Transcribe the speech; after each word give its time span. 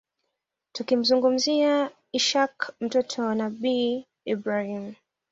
Tukimzungumzia 0.71 1.91
ishaaq 2.11 2.73
mtoto 2.79 3.21
wa 3.23 3.35
Nabii 3.35 4.07
Ibraahiym 4.25 4.95